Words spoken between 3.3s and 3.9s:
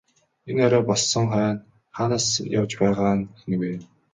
энэ вэ?